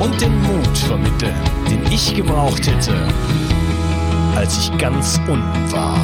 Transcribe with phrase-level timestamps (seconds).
[0.00, 1.34] und den Mut vermitteln,
[1.70, 2.94] den ich gebraucht hätte,
[4.34, 5.98] als ich ganz unten war.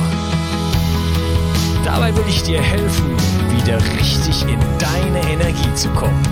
[1.84, 3.17] Dabei will ich dir helfen,
[3.56, 6.22] wieder richtig in deine Energie zu kommen.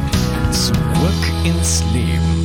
[0.50, 0.74] Zurück
[1.44, 2.44] ins Leben.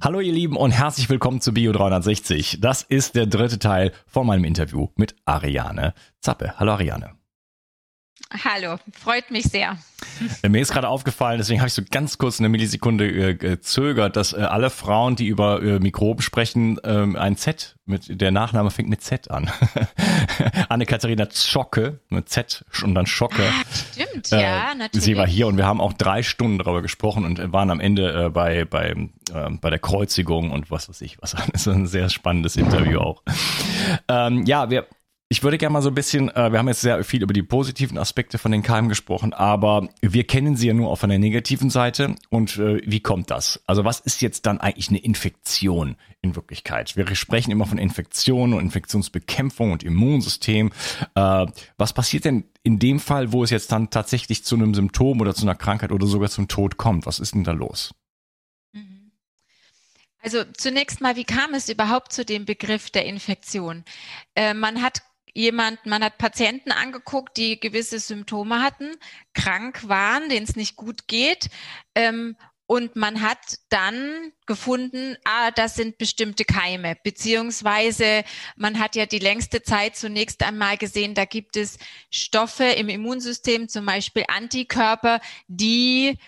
[0.00, 2.58] Hallo ihr Lieben und herzlich willkommen zu Bio 360.
[2.60, 6.54] Das ist der dritte Teil von meinem Interview mit Ariane Zappe.
[6.58, 7.17] Hallo Ariane.
[8.30, 9.78] Hallo, freut mich sehr.
[10.42, 14.16] Äh, mir ist gerade aufgefallen, deswegen habe ich so ganz kurz eine Millisekunde äh, gezögert,
[14.16, 18.70] dass äh, alle Frauen, die über äh, Mikroben sprechen, ähm, ein Z mit der Nachname
[18.70, 19.50] fängt mit Z an.
[20.68, 23.42] Anne-Katharina Schocke mit Z und dann Schocke.
[23.42, 25.04] Ah, stimmt, äh, ja, natürlich.
[25.04, 28.26] Sie war hier und wir haben auch drei Stunden darüber gesprochen und waren am Ende
[28.26, 31.34] äh, bei bei äh, bei der Kreuzigung und was weiß ich was.
[31.52, 33.22] Das ist ein sehr spannendes Interview auch.
[34.06, 34.86] Ähm, ja, wir
[35.30, 37.42] ich würde gerne mal so ein bisschen, äh, wir haben jetzt sehr viel über die
[37.42, 41.68] positiven Aspekte von den Keimen gesprochen, aber wir kennen sie ja nur auf einer negativen
[41.68, 42.14] Seite.
[42.30, 43.60] Und äh, wie kommt das?
[43.66, 46.96] Also was ist jetzt dann eigentlich eine Infektion in Wirklichkeit?
[46.96, 50.72] Wir sprechen immer von Infektion und Infektionsbekämpfung und Immunsystem.
[51.14, 51.46] Äh,
[51.76, 55.34] was passiert denn in dem Fall, wo es jetzt dann tatsächlich zu einem Symptom oder
[55.34, 57.04] zu einer Krankheit oder sogar zum Tod kommt?
[57.04, 57.92] Was ist denn da los?
[58.72, 59.12] Mhm.
[60.22, 63.84] Also zunächst mal, wie kam es überhaupt zu dem Begriff der Infektion?
[64.34, 65.02] Äh, man hat
[65.38, 68.90] jemand, man hat Patienten angeguckt, die gewisse Symptome hatten,
[69.34, 71.48] krank waren, denen es nicht gut geht.
[71.94, 73.38] Ähm, und man hat
[73.70, 78.24] dann gefunden, ah, das sind bestimmte Keime, beziehungsweise
[78.56, 81.78] man hat ja die längste Zeit zunächst einmal gesehen, da gibt es
[82.10, 86.18] Stoffe im Immunsystem, zum Beispiel Antikörper, die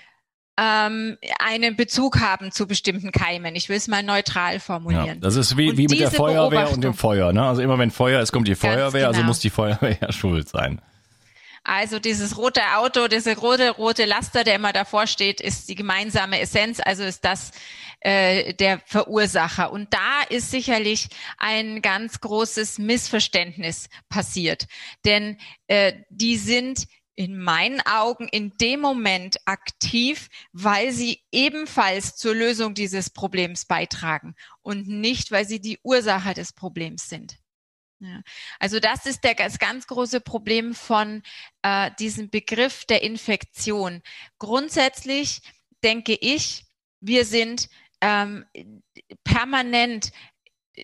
[0.60, 3.56] ähm, einen Bezug haben zu bestimmten Keimen.
[3.56, 5.06] Ich will es mal neutral formulieren.
[5.06, 7.32] Ja, das ist wie, wie mit der Feuerwehr und dem Feuer.
[7.32, 7.42] Ne?
[7.42, 9.08] Also immer wenn Feuer ist, kommt die Feuerwehr, also genau.
[9.08, 10.82] also muss die Feuerwehr ja schuld sein.
[11.64, 16.40] Also dieses rote Auto, diese rote, rote Laster, der immer davor steht, ist die gemeinsame
[16.40, 17.52] Essenz, also ist das
[18.00, 19.72] äh, der Verursacher.
[19.72, 24.66] Und da ist sicherlich ein ganz großes Missverständnis passiert.
[25.04, 25.38] Denn
[25.68, 32.74] äh, die sind in meinen Augen in dem Moment aktiv, weil sie ebenfalls zur Lösung
[32.74, 37.38] dieses Problems beitragen und nicht, weil sie die Ursache des Problems sind.
[38.00, 38.22] Ja.
[38.58, 41.22] Also das ist der, das ganz große Problem von
[41.62, 44.02] äh, diesem Begriff der Infektion.
[44.38, 45.42] Grundsätzlich
[45.84, 46.64] denke ich,
[47.00, 47.68] wir sind
[48.00, 48.46] ähm,
[49.24, 50.12] permanent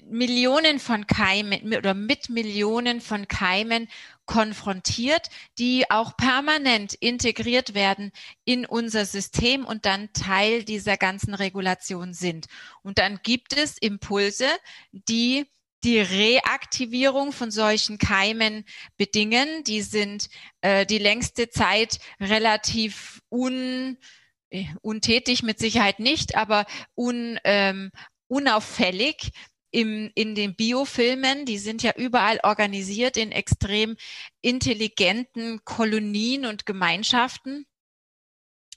[0.05, 3.89] Millionen von Keimen oder mit Millionen von Keimen
[4.27, 8.13] konfrontiert, die auch permanent integriert werden
[8.45, 12.47] in unser System und dann Teil dieser ganzen Regulation sind.
[12.83, 14.49] Und dann gibt es Impulse,
[14.93, 15.47] die
[15.85, 18.65] die Reaktivierung von solchen Keimen
[18.97, 19.63] bedingen.
[19.65, 20.29] Die sind
[20.61, 23.97] äh, die längste Zeit relativ un,
[24.51, 26.67] äh, untätig, mit Sicherheit nicht, aber
[26.97, 27.93] un, ähm,
[28.27, 29.31] unauffällig
[29.77, 33.99] im, in den Biofilmen, die sind ja überall organisiert in extrem
[34.41, 37.67] intelligenten Kolonien und Gemeinschaften.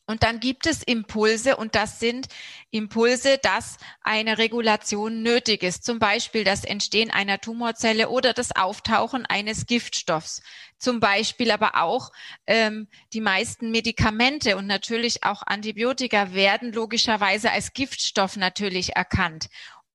[0.07, 2.27] Und dann gibt es Impulse und das sind
[2.71, 5.85] Impulse, dass eine Regulation nötig ist.
[5.85, 10.41] Zum Beispiel das Entstehen einer Tumorzelle oder das Auftauchen eines Giftstoffs.
[10.79, 12.11] Zum Beispiel aber auch
[12.45, 19.47] ähm, die meisten Medikamente und natürlich auch Antibiotika werden logischerweise als Giftstoff natürlich erkannt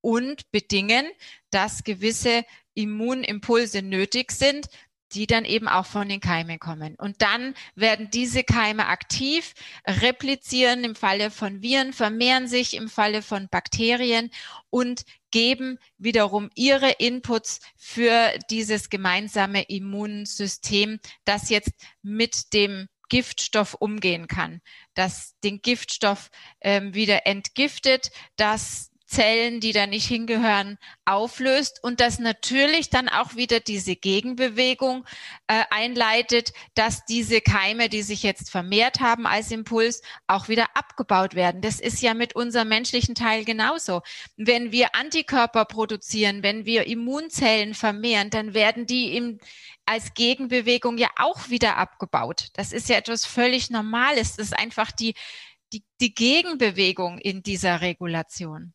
[0.04, 1.06] und bedingen,
[1.50, 4.66] dass gewisse Immunimpulse nötig sind,
[5.12, 6.94] die dann eben auch von den Keimen kommen.
[6.96, 9.54] Und dann werden diese Keime aktiv,
[9.86, 14.30] replizieren im Falle von Viren, vermehren sich im Falle von Bakterien
[14.68, 21.72] und geben wiederum ihre Inputs für dieses gemeinsame Immunsystem, das jetzt
[22.02, 24.60] mit dem Giftstoff umgehen kann,
[24.94, 26.30] das den Giftstoff
[26.60, 33.36] ähm, wieder entgiftet, das Zellen, die da nicht hingehören, auflöst und das natürlich dann auch
[33.36, 35.04] wieder diese Gegenbewegung
[35.46, 41.36] äh, einleitet, dass diese Keime, die sich jetzt vermehrt haben als Impuls, auch wieder abgebaut
[41.36, 41.60] werden.
[41.60, 44.02] Das ist ja mit unserem menschlichen Teil genauso.
[44.36, 49.38] Wenn wir Antikörper produzieren, wenn wir Immunzellen vermehren, dann werden die im,
[49.86, 52.48] als Gegenbewegung ja auch wieder abgebaut.
[52.54, 54.34] Das ist ja etwas völlig Normales.
[54.36, 55.14] Das ist einfach die,
[55.72, 58.74] die, die Gegenbewegung in dieser Regulation.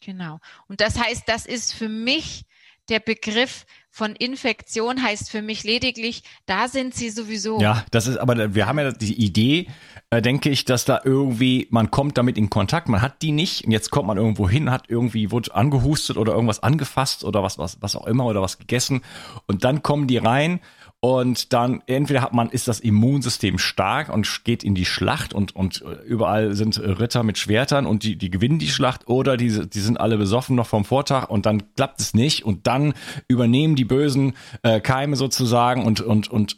[0.00, 0.38] Genau.
[0.68, 2.44] Und das heißt, das ist für mich
[2.88, 7.60] der Begriff von Infektion heißt für mich lediglich, da sind sie sowieso.
[7.60, 9.66] Ja, das ist, aber wir haben ja die Idee,
[10.10, 13.64] äh, denke ich, dass da irgendwie, man kommt damit in Kontakt, man hat die nicht
[13.64, 17.58] und jetzt kommt man irgendwo hin, hat irgendwie, wurde angehustet oder irgendwas angefasst oder was,
[17.58, 19.02] was, was auch immer oder was gegessen
[19.46, 20.60] und dann kommen die rein
[21.00, 25.54] und dann entweder hat man, ist das Immunsystem stark und geht in die Schlacht und,
[25.54, 29.80] und überall sind Ritter mit Schwertern und die, die gewinnen die Schlacht oder die, die
[29.80, 32.94] sind alle besoffen noch vom Vortag und dann klappt es nicht und dann
[33.28, 36.56] übernehmen die bösen äh, Keime sozusagen und, und, und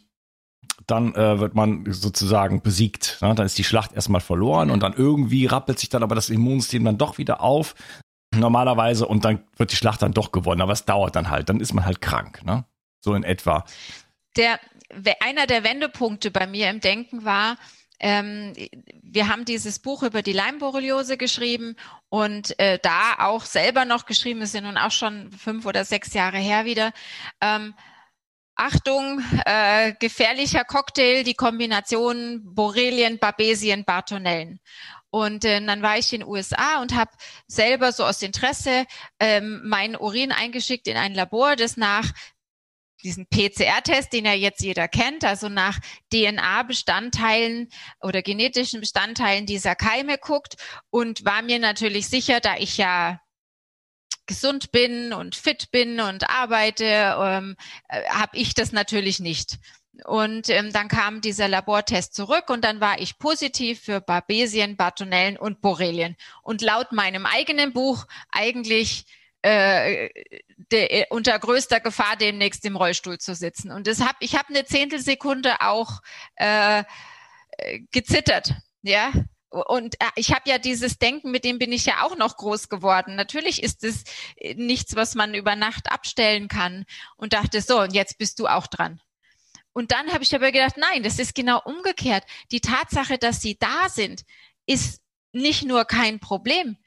[0.87, 3.19] dann äh, wird man sozusagen besiegt.
[3.21, 3.35] Ne?
[3.35, 6.83] Dann ist die Schlacht erstmal verloren und dann irgendwie rappelt sich dann aber das Immunsystem
[6.83, 7.75] dann doch wieder auf.
[8.33, 11.59] Normalerweise und dann wird die Schlacht dann doch gewonnen, aber es dauert dann halt, dann
[11.59, 12.65] ist man halt krank, ne?
[13.03, 13.65] So in etwa
[14.35, 14.59] der,
[15.19, 17.57] einer der Wendepunkte bei mir im Denken war,
[17.99, 18.53] ähm,
[19.03, 21.75] wir haben dieses Buch über die Leimborreliose geschrieben
[22.09, 26.13] und äh, da auch selber noch geschrieben, ist ja nun auch schon fünf oder sechs
[26.13, 26.93] Jahre her wieder.
[27.41, 27.75] Ähm,
[28.55, 34.59] Achtung, äh, gefährlicher Cocktail, die Kombination Borrelien, Babesien, Bartonellen.
[35.11, 37.11] Und äh, dann war ich in den USA und habe
[37.47, 38.85] selber so aus Interesse
[39.19, 42.11] ähm, meinen Urin eingeschickt in ein Labor, das nach
[43.03, 45.79] diesen PCR-Test, den ja jetzt jeder kennt, also nach
[46.13, 47.69] DNA-Bestandteilen
[48.01, 50.55] oder genetischen Bestandteilen dieser Keime guckt
[50.89, 53.19] und war mir natürlich sicher, da ich ja
[54.25, 57.55] gesund bin und fit bin und arbeite, ähm,
[57.89, 59.57] äh, habe ich das natürlich nicht.
[60.05, 65.37] Und ähm, dann kam dieser Labortest zurück und dann war ich positiv für Babesien, Bartonellen
[65.37, 66.15] und Borrelien.
[66.43, 69.05] Und laut meinem eigenen Buch eigentlich
[69.41, 70.09] äh,
[70.71, 73.71] de, äh, unter größter Gefahr demnächst im Rollstuhl zu sitzen.
[73.71, 76.01] Und das hab, ich habe eine Zehntelsekunde auch
[76.35, 76.83] äh,
[77.91, 79.11] gezittert, ja.
[79.49, 82.69] Und äh, ich habe ja dieses Denken, mit dem bin ich ja auch noch groß
[82.69, 83.15] geworden.
[83.15, 84.03] Natürlich ist es
[84.37, 86.85] äh, nichts, was man über Nacht abstellen kann.
[87.17, 89.01] Und dachte so, und jetzt bist du auch dran.
[89.73, 92.23] Und dann habe ich aber gedacht, nein, das ist genau umgekehrt.
[92.51, 94.23] Die Tatsache, dass sie da sind,
[94.65, 95.01] ist
[95.33, 96.77] nicht nur kein Problem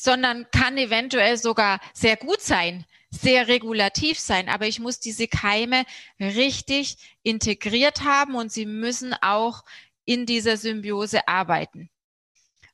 [0.00, 4.48] sondern kann eventuell sogar sehr gut sein, sehr regulativ sein.
[4.48, 5.84] Aber ich muss diese Keime
[6.18, 9.62] richtig integriert haben und sie müssen auch
[10.06, 11.90] in dieser Symbiose arbeiten.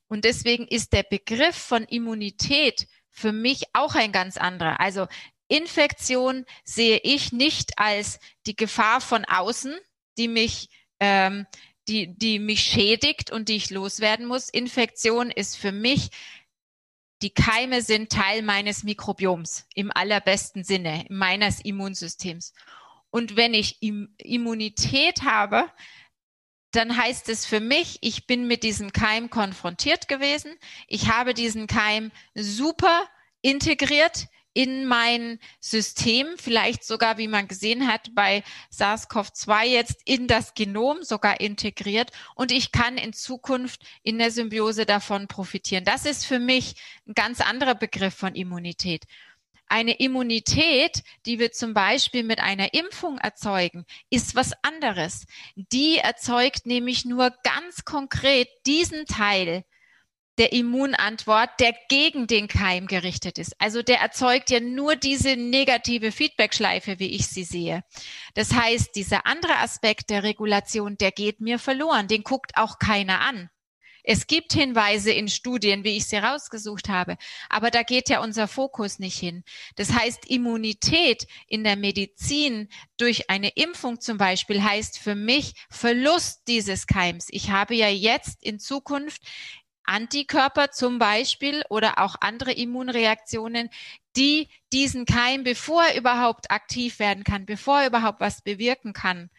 [0.06, 4.78] Und deswegen ist der Begriff von Immunität für mich auch ein ganz anderer.
[4.78, 5.08] Also
[5.48, 9.74] Infektion sehe ich nicht als die Gefahr von außen,
[10.16, 10.68] die mich,
[11.00, 11.44] ähm,
[11.88, 14.48] die, die mich schädigt und die ich loswerden muss.
[14.48, 16.10] Infektion ist für mich
[17.22, 22.52] die Keime sind Teil meines Mikrobioms im allerbesten Sinne, meines Immunsystems.
[23.10, 25.70] Und wenn ich Immunität habe,
[26.72, 30.54] dann heißt es für mich, ich bin mit diesem Keim konfrontiert gewesen.
[30.88, 33.08] Ich habe diesen Keim super
[33.40, 40.54] integriert in mein System, vielleicht sogar, wie man gesehen hat, bei SARS-CoV-2 jetzt in das
[40.54, 45.84] Genom sogar integriert und ich kann in Zukunft in der Symbiose davon profitieren.
[45.84, 46.74] Das ist für mich
[47.06, 49.04] ein ganz anderer Begriff von Immunität.
[49.68, 55.26] Eine Immunität, die wir zum Beispiel mit einer Impfung erzeugen, ist was anderes.
[55.54, 59.66] Die erzeugt nämlich nur ganz konkret diesen Teil,
[60.38, 63.54] der Immunantwort, der gegen den Keim gerichtet ist.
[63.58, 67.82] Also der erzeugt ja nur diese negative Feedbackschleife, wie ich sie sehe.
[68.34, 72.08] Das heißt, dieser andere Aspekt der Regulation, der geht mir verloren.
[72.08, 73.50] Den guckt auch keiner an.
[74.08, 77.16] Es gibt Hinweise in Studien, wie ich sie rausgesucht habe,
[77.48, 79.42] aber da geht ja unser Fokus nicht hin.
[79.74, 86.42] Das heißt, Immunität in der Medizin durch eine Impfung zum Beispiel heißt für mich Verlust
[86.46, 87.26] dieses Keims.
[87.30, 89.22] Ich habe ja jetzt in Zukunft
[89.86, 93.70] Antikörper zum Beispiel oder auch andere Immunreaktionen,
[94.16, 99.30] die diesen Keim, bevor er überhaupt aktiv werden kann, bevor er überhaupt was bewirken kann,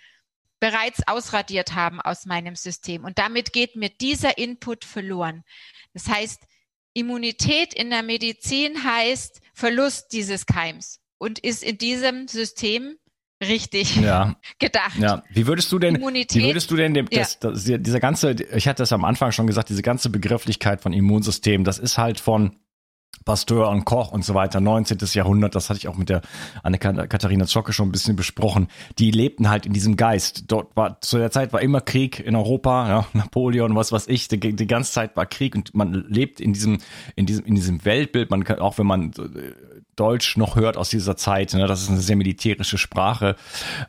[0.60, 3.04] bereits ausradiert haben aus meinem System.
[3.04, 5.44] Und damit geht mir dieser Input verloren.
[5.94, 6.42] Das heißt,
[6.94, 12.98] Immunität in der Medizin heißt Verlust dieses Keims und ist in diesem System
[13.42, 14.36] richtig ja.
[14.60, 14.98] gedacht.
[15.00, 18.32] Ja, wie würdest du denn, Immunität, wie würdest du denn dem, das, das, dieser ganze,
[18.32, 22.20] ich hatte das am Anfang schon gesagt, diese ganze Begrifflichkeit von Immunsystem, das ist halt
[22.20, 22.58] von
[23.28, 25.00] Pasteur und Koch und so weiter, 19.
[25.12, 26.22] Jahrhundert, das hatte ich auch mit der
[26.64, 30.46] Anne-Katharina Zschocke schon ein bisschen besprochen, die lebten halt in diesem Geist.
[30.48, 34.30] Dort war, zu der Zeit war immer Krieg in Europa, ja, Napoleon, was weiß ich,
[34.30, 36.78] die, die ganze Zeit war Krieg und man lebt in diesem,
[37.18, 39.67] in diesem, in diesem Weltbild, man kann, auch wenn man äh,
[39.98, 41.54] Deutsch noch hört aus dieser Zeit.
[41.54, 41.68] Ne?
[41.68, 43.36] Das ist eine sehr militärische Sprache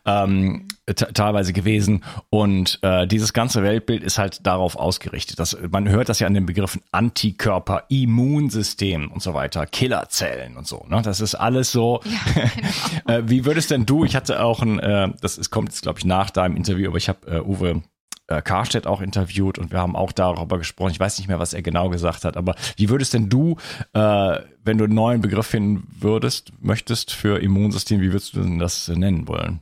[0.04, 2.04] ähm, teilweise gewesen.
[2.30, 5.38] Und äh, dieses ganze Weltbild ist halt darauf ausgerichtet.
[5.38, 10.66] Das, man hört das ja an den Begriffen Antikörper, Immunsystem und so weiter, Killerzellen und
[10.66, 10.84] so.
[10.88, 11.02] Ne?
[11.02, 12.00] Das ist alles so.
[12.04, 12.42] Ja,
[13.04, 13.18] genau.
[13.18, 15.98] äh, wie würdest denn du, ich hatte auch ein, äh, das ist, kommt jetzt, glaube
[15.98, 17.82] ich, nach deinem Interview, aber ich habe äh, Uwe
[18.28, 20.92] äh, Karstedt auch interviewt und wir haben auch darüber gesprochen.
[20.92, 23.56] Ich weiß nicht mehr, was er genau gesagt hat, aber wie würdest denn du,
[23.94, 28.58] äh, wenn du einen neuen Begriff finden würdest, möchtest für Immunsystem, wie würdest du denn
[28.58, 29.60] das nennen wollen?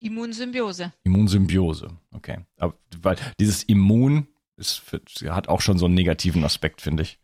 [0.00, 0.92] Immunsymbiose.
[1.02, 2.38] Immunsymbiose, okay.
[2.58, 4.82] Aber, weil dieses Immun ist,
[5.28, 7.18] hat auch schon so einen negativen Aspekt, finde ich.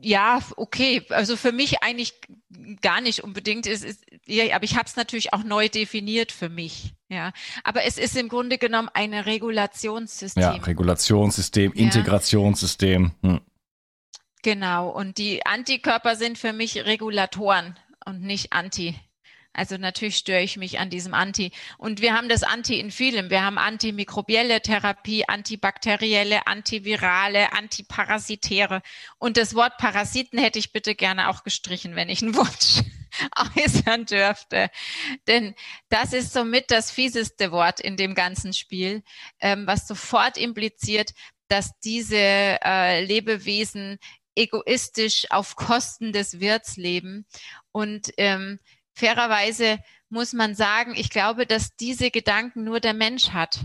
[0.00, 1.04] Ja, okay.
[1.10, 2.14] Also für mich eigentlich
[2.80, 3.66] gar nicht unbedingt.
[3.66, 6.94] Es ist, ja, aber ich habe es natürlich auch neu definiert für mich.
[7.08, 10.42] Ja, aber es ist im Grunde genommen ein Regulationssystem.
[10.42, 11.84] Ja, Regulationssystem, ja.
[11.84, 13.12] Integrationssystem.
[13.22, 13.40] Hm.
[14.42, 14.88] Genau.
[14.90, 18.94] Und die Antikörper sind für mich Regulatoren und nicht Anti.
[19.56, 21.50] Also natürlich störe ich mich an diesem Anti.
[21.78, 23.30] Und wir haben das Anti in vielem.
[23.30, 28.82] Wir haben antimikrobielle Therapie, antibakterielle, antivirale, antiparasitäre.
[29.18, 32.82] Und das Wort Parasiten hätte ich bitte gerne auch gestrichen, wenn ich einen Wunsch
[33.56, 34.70] äußern dürfte.
[35.26, 35.54] Denn
[35.88, 39.02] das ist somit das fieseste Wort in dem ganzen Spiel,
[39.40, 41.12] ähm, was sofort impliziert,
[41.48, 43.98] dass diese äh, Lebewesen
[44.34, 47.26] egoistisch auf Kosten des Wirts leben
[47.72, 48.60] und ähm,
[48.96, 53.64] fairerweise muss man sagen, ich glaube, dass diese Gedanken nur der Mensch hat.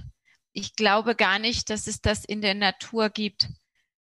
[0.54, 3.48] Ich glaube gar nicht, dass es das in der Natur gibt.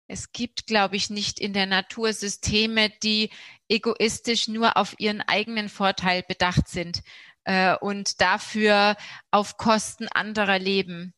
[0.08, 3.30] Es gibt, glaube ich, nicht in der Natur Systeme, die
[3.68, 7.02] egoistisch nur auf ihren eigenen Vorteil bedacht sind
[7.44, 8.96] äh, und dafür
[9.30, 11.14] auf Kosten anderer leben.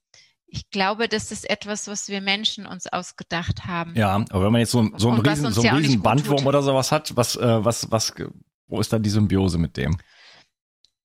[0.47, 3.95] Ich glaube, das ist etwas, was wir Menschen uns ausgedacht haben.
[3.97, 6.93] Ja, aber wenn man jetzt so, so einen riesen, so einen riesen Bandwurm oder sowas
[6.93, 8.13] hat, was, äh, was, was
[8.73, 9.99] wo ist da die Symbiose mit dem?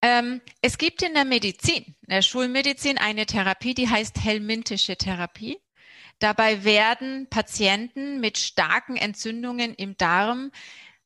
[0.01, 5.59] Ähm, es gibt in der Medizin, in der Schulmedizin, eine Therapie, die heißt helmintische Therapie.
[6.19, 10.51] Dabei werden Patienten mit starken Entzündungen im Darm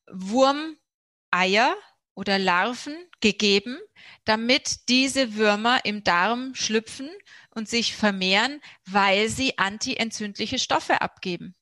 [0.09, 1.75] Wurmeier
[2.13, 3.79] oder Larven gegeben,
[4.25, 7.09] damit diese Würmer im Darm schlüpfen
[7.55, 11.55] und sich vermehren, weil sie antientzündliche Stoffe abgeben.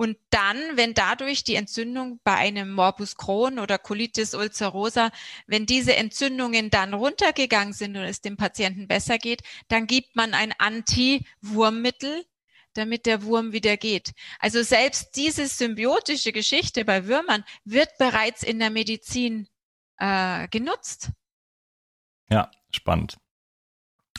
[0.00, 5.10] Und dann, wenn dadurch die Entzündung bei einem Morbus Crohn oder Colitis ulcerosa,
[5.46, 10.32] wenn diese Entzündungen dann runtergegangen sind und es dem Patienten besser geht, dann gibt man
[10.32, 12.24] ein Anti-Wurmmittel,
[12.72, 14.12] damit der Wurm wieder geht.
[14.38, 19.48] Also selbst diese symbiotische Geschichte bei Würmern wird bereits in der Medizin
[19.98, 21.10] äh, genutzt.
[22.30, 23.18] Ja, spannend.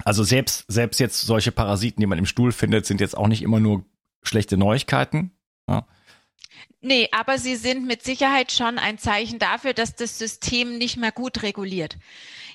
[0.06, 3.42] Also selbst, selbst jetzt solche Parasiten, die man im Stuhl findet, sind jetzt auch nicht
[3.42, 3.84] immer nur
[4.22, 5.36] schlechte Neuigkeiten,
[5.72, 5.88] ja.
[6.84, 11.12] Nee, aber sie sind mit Sicherheit schon ein Zeichen dafür, dass das System nicht mehr
[11.12, 11.98] gut reguliert.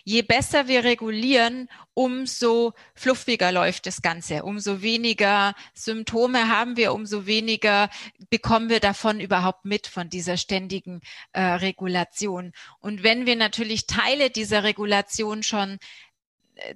[0.03, 7.27] Je besser wir regulieren, umso fluffiger läuft das Ganze, umso weniger Symptome haben wir, umso
[7.27, 7.89] weniger
[8.31, 11.01] bekommen wir davon überhaupt mit, von dieser ständigen
[11.33, 12.53] äh, Regulation.
[12.79, 15.79] Und wenn wir natürlich Teile dieser Regulation schon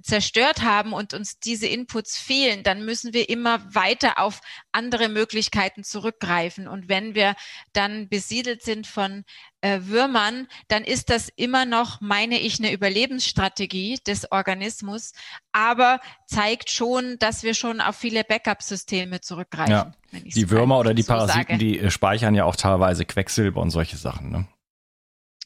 [0.03, 5.83] zerstört haben und uns diese Inputs fehlen, dann müssen wir immer weiter auf andere Möglichkeiten
[5.83, 6.67] zurückgreifen.
[6.67, 7.35] Und wenn wir
[7.73, 9.23] dann besiedelt sind von
[9.61, 15.13] äh, Würmern, dann ist das immer noch, meine ich, eine Überlebensstrategie des Organismus,
[15.51, 19.71] aber zeigt schon, dass wir schon auf viele Backup-Systeme zurückgreifen.
[19.71, 19.93] Ja.
[20.11, 23.97] Die Würmer oder die Parasiten, so die äh, speichern ja auch teilweise Quecksilber und solche
[23.97, 24.29] Sachen.
[24.31, 24.47] Ne?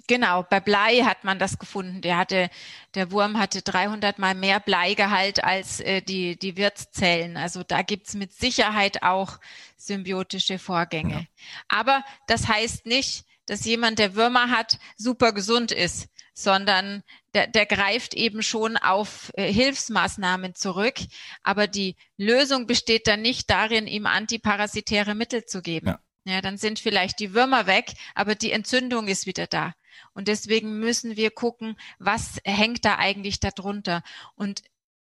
[0.07, 2.01] Genau, bei Blei hat man das gefunden.
[2.01, 2.49] Der hatte,
[2.93, 7.37] der Wurm hatte 300 mal mehr Bleigehalt als äh, die, die Wirtszellen.
[7.37, 9.39] Also da gibt's mit Sicherheit auch
[9.77, 11.13] symbiotische Vorgänge.
[11.13, 11.25] Ja.
[11.67, 16.07] Aber das heißt nicht, dass jemand, der Würmer hat, super gesund ist.
[16.37, 17.01] sondern
[17.33, 20.95] der, der greift eben schon auf äh, Hilfsmaßnahmen zurück.
[21.43, 25.87] Aber die Lösung besteht dann nicht darin, ihm antiparasitäre Mittel zu geben.
[25.87, 25.99] Ja.
[26.25, 29.73] ja, dann sind vielleicht die Würmer weg, aber die Entzündung ist wieder da.
[30.13, 34.03] Und deswegen müssen wir gucken, was hängt da eigentlich darunter.
[34.35, 34.63] Und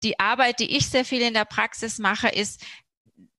[0.02, 2.64] die Arbeit, die ich sehr viel in der Praxis mache, ist,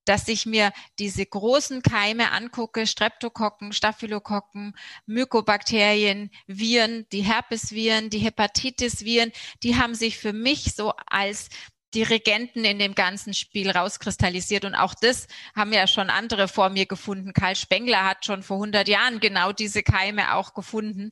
[0.06, 4.74] dass ich mir diese großen Keime angucke, Streptokokken, Staphylokokken,
[5.06, 11.50] Mykobakterien, Viren, die Herpesviren, die Hepatitisviren, die haben sich für mich so als
[11.94, 14.64] die Regenten in dem ganzen Spiel rauskristallisiert.
[14.64, 17.32] Und auch das haben ja schon andere vor mir gefunden.
[17.32, 21.10] Karl Spengler hat schon vor 100 Jahren genau diese Keime auch gefunden.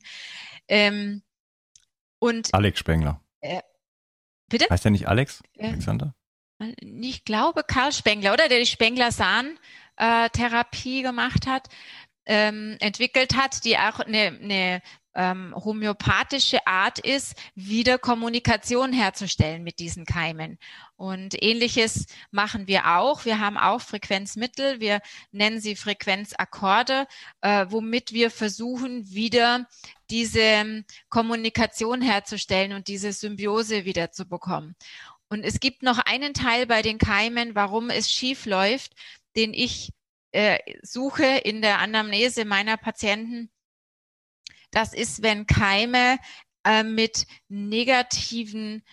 [0.67, 1.23] Ähm,
[2.19, 3.21] und Alex Spengler.
[3.41, 3.61] Äh,
[4.47, 4.67] bitte?
[4.69, 5.41] Heißt er nicht Alex?
[5.57, 6.15] Äh, Alexander?
[6.79, 11.67] ich glaube Karl Spengler, oder der die Spengler-Sahn-Therapie gemacht hat,
[12.25, 14.81] ähm, entwickelt hat, die auch eine, eine
[15.15, 20.59] ähm, homöopathische Art ist, wieder Kommunikation herzustellen mit diesen Keimen.
[20.97, 23.25] Und ähnliches machen wir auch.
[23.25, 27.07] Wir haben auch Frequenzmittel, wir nennen sie Frequenzakkorde,
[27.41, 29.67] äh, womit wir versuchen, wieder
[30.09, 34.75] diese Kommunikation herzustellen und diese Symbiose wieder zu bekommen.
[35.29, 38.93] Und es gibt noch einen Teil bei den Keimen, warum es schief läuft,
[39.35, 39.91] den ich
[40.31, 43.49] äh, suche in der Anamnese meiner Patienten.
[44.75, 46.19] Das ist, wenn Keime
[46.65, 48.83] äh, mit negativen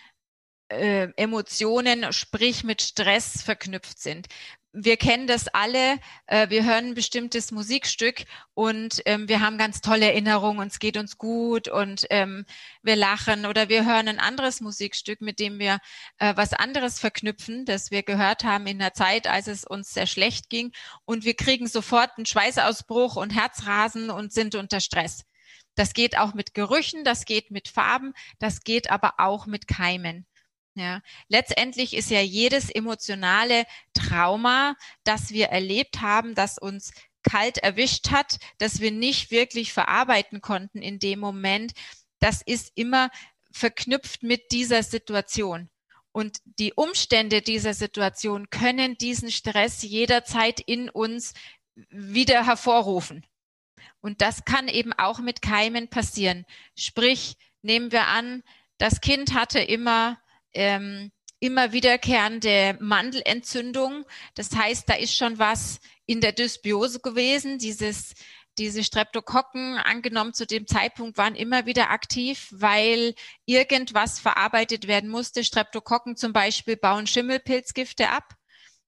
[0.69, 4.27] äh, Emotionen, sprich mit Stress verknüpft sind
[4.73, 8.23] wir kennen das alle, äh, wir hören ein bestimmtes Musikstück
[8.55, 12.45] und ähm, wir haben ganz tolle Erinnerungen, und es geht uns gut und ähm,
[12.81, 15.77] wir lachen oder wir hören ein anderes Musikstück, mit dem wir
[16.17, 20.07] äh, was anderes verknüpfen, das wir gehört haben in der Zeit, als es uns sehr
[20.07, 20.71] schlecht ging
[21.05, 25.23] und wir kriegen sofort einen Schweißausbruch und Herzrasen und sind unter Stress.
[25.75, 30.25] Das geht auch mit Gerüchen, das geht mit Farben, das geht aber auch mit Keimen.
[30.75, 38.09] Ja, letztendlich ist ja jedes emotionale Trauma, das wir erlebt haben, das uns kalt erwischt
[38.09, 41.73] hat, das wir nicht wirklich verarbeiten konnten in dem Moment,
[42.19, 43.09] das ist immer
[43.51, 45.69] verknüpft mit dieser Situation.
[46.11, 51.33] Und die Umstände dieser Situation können diesen Stress jederzeit in uns
[51.89, 53.25] wieder hervorrufen.
[54.01, 56.45] Und das kann eben auch mit Keimen passieren.
[56.75, 58.43] Sprich, nehmen wir an,
[58.77, 60.19] das Kind hatte immer
[60.53, 61.11] ähm,
[61.43, 64.05] immer wiederkehrende Mandelentzündung.
[64.33, 67.59] Das heißt, da ist schon was in der Dysbiose gewesen.
[67.59, 68.13] Dieses,
[68.57, 73.13] diese Streptokokken, angenommen zu dem Zeitpunkt, waren immer wieder aktiv, weil
[73.45, 75.43] irgendwas verarbeitet werden musste.
[75.43, 78.35] Streptokokken zum Beispiel bauen Schimmelpilzgifte ab.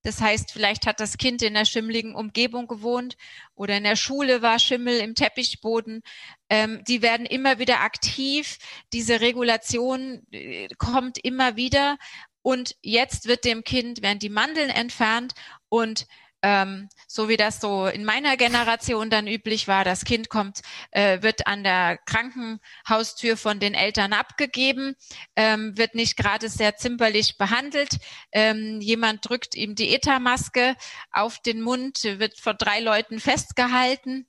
[0.05, 3.17] Das heißt, vielleicht hat das Kind in einer schimmligen Umgebung gewohnt
[3.55, 6.03] oder in der Schule war Schimmel im Teppichboden.
[6.47, 8.59] Ähm, die werden immer wieder aktiv.
[8.93, 11.97] Diese Regulation äh, kommt immer wieder.
[12.43, 15.33] Und jetzt wird dem Kind, werden die Mandeln entfernt
[15.69, 16.05] und
[16.41, 19.83] ähm, so wie das so in meiner Generation dann üblich war.
[19.83, 24.95] Das Kind kommt, äh, wird an der Krankenhaustür von den Eltern abgegeben,
[25.35, 27.97] ähm, wird nicht gerade sehr zimperlich behandelt.
[28.31, 30.75] Ähm, jemand drückt ihm die ETA-Maske
[31.11, 34.27] auf den Mund, wird von drei Leuten festgehalten.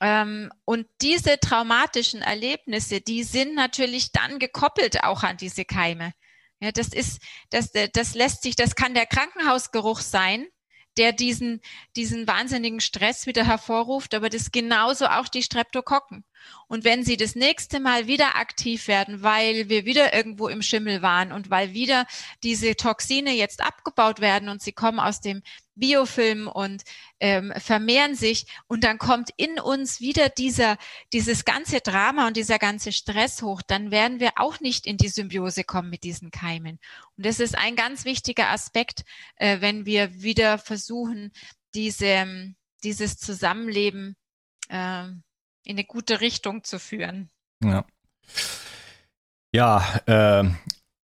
[0.00, 6.12] Ähm, und diese traumatischen Erlebnisse, die sind natürlich dann gekoppelt auch an diese Keime.
[6.60, 7.20] Ja, das ist,
[7.50, 10.46] das, das lässt sich, das kann der Krankenhausgeruch sein,
[10.98, 11.60] der diesen,
[11.96, 16.24] diesen wahnsinnigen Stress wieder hervorruft, aber das genauso auch die Streptokokken.
[16.68, 21.00] Und wenn sie das nächste Mal wieder aktiv werden, weil wir wieder irgendwo im Schimmel
[21.02, 22.06] waren und weil wieder
[22.42, 25.42] diese Toxine jetzt abgebaut werden und sie kommen aus dem
[25.78, 26.82] Biofilm und
[27.20, 30.76] ähm, vermehren sich und dann kommt in uns wieder dieser,
[31.12, 35.08] dieses ganze Drama und dieser ganze Stress hoch, dann werden wir auch nicht in die
[35.08, 36.78] Symbiose kommen mit diesen Keimen.
[37.16, 39.04] Und das ist ein ganz wichtiger Aspekt,
[39.36, 41.32] äh, wenn wir wieder versuchen,
[41.74, 44.16] diese, dieses Zusammenleben
[44.68, 45.04] äh,
[45.64, 47.30] in eine gute Richtung zu führen.
[47.62, 47.84] Ja.
[49.52, 50.44] Ja, äh,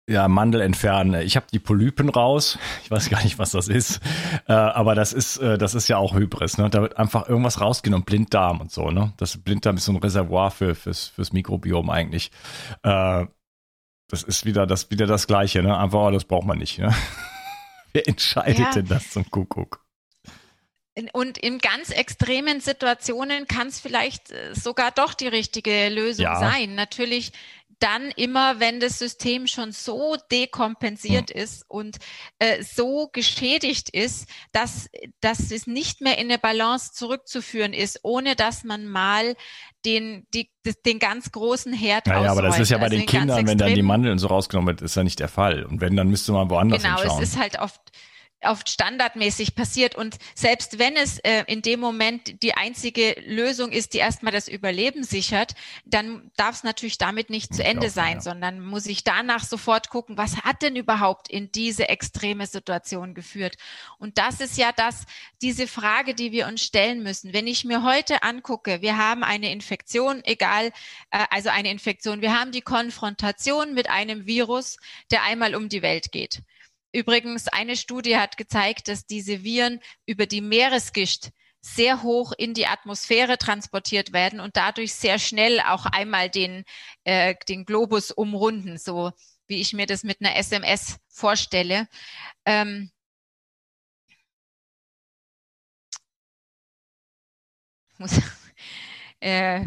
[0.09, 1.23] ja, Mandel entfernen.
[1.23, 2.59] Ich habe die Polypen raus.
[2.83, 4.01] Ich weiß gar nicht, was das ist.
[4.49, 6.59] Äh, aber das ist, äh, das ist ja auch Hybris.
[6.59, 6.69] Ne?
[6.69, 8.91] Da wird einfach irgendwas rausgenommen, Blinddarm und so.
[8.91, 9.13] Ne?
[9.17, 12.33] Das Blinddarm ist so ein Reservoir für, fürs, fürs Mikrobiom eigentlich.
[12.83, 13.27] Äh,
[14.09, 15.63] das ist wieder das, wieder das Gleiche.
[15.63, 15.79] Ne?
[15.79, 16.79] Einfach, oh, das braucht man nicht.
[16.79, 16.93] Ne?
[17.93, 18.71] Wer entscheidet ja.
[18.73, 19.82] denn das zum Kuckuck?
[21.13, 26.39] Und in ganz extremen Situationen kann es vielleicht äh, sogar doch die richtige Lösung ja.
[26.39, 26.75] sein.
[26.75, 27.33] Natürlich
[27.83, 31.41] dann immer, wenn das System schon so dekompensiert mhm.
[31.41, 31.97] ist und
[32.39, 34.89] äh, so geschädigt ist, dass,
[35.21, 39.35] dass es nicht mehr in eine Balance zurückzuführen ist, ohne dass man mal
[39.85, 40.49] den, die,
[40.87, 43.59] den ganz großen Herd naja, aber das ist ja bei also den, den Kindern, wenn
[43.59, 45.65] dann die Mandeln so rausgenommen wird, ist ja nicht der Fall.
[45.65, 47.19] Und wenn, dann müsste man woanders genau, hinschauen.
[47.19, 47.81] Genau, es ist halt oft
[48.45, 49.95] oft standardmäßig passiert.
[49.95, 54.49] Und selbst wenn es äh, in dem Moment die einzige Lösung ist, die erstmal das
[54.49, 58.21] Überleben sichert, dann darf es natürlich damit nicht zu Ende sein, ja.
[58.21, 63.57] sondern muss ich danach sofort gucken, was hat denn überhaupt in diese extreme Situation geführt?
[63.99, 65.07] Und das ist ja das,
[65.41, 67.33] diese Frage, die wir uns stellen müssen.
[67.33, 70.73] Wenn ich mir heute angucke, wir haben eine Infektion, egal,
[71.11, 74.79] äh, also eine Infektion, wir haben die Konfrontation mit einem Virus,
[75.11, 76.43] der einmal um die Welt geht.
[76.93, 81.31] Übrigens, eine Studie hat gezeigt, dass diese Viren über die Meeresgischt
[81.63, 86.65] sehr hoch in die Atmosphäre transportiert werden und dadurch sehr schnell auch einmal den,
[87.05, 89.13] äh, den Globus umrunden, so
[89.47, 91.89] wie ich mir das mit einer SMS vorstelle.
[92.45, 92.91] Ähm,
[97.99, 98.21] muss,
[99.21, 99.65] äh,